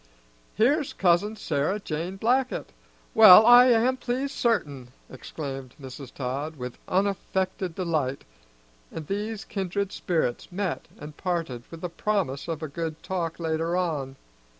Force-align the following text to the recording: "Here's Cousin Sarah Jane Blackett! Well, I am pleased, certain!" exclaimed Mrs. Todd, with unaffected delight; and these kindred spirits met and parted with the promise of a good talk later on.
"Here's 0.55 0.93
Cousin 0.93 1.35
Sarah 1.35 1.79
Jane 1.79 2.15
Blackett! 2.15 2.71
Well, 3.13 3.45
I 3.45 3.67
am 3.67 3.97
pleased, 3.97 4.33
certain!" 4.33 4.87
exclaimed 5.11 5.75
Mrs. 5.79 6.11
Todd, 6.11 6.55
with 6.55 6.79
unaffected 6.87 7.75
delight; 7.75 8.23
and 8.91 9.05
these 9.05 9.45
kindred 9.45 9.91
spirits 9.91 10.51
met 10.51 10.87
and 10.97 11.15
parted 11.17 11.65
with 11.69 11.81
the 11.81 11.89
promise 11.89 12.47
of 12.47 12.63
a 12.63 12.67
good 12.67 13.03
talk 13.03 13.39
later 13.39 13.77
on. 13.77 14.15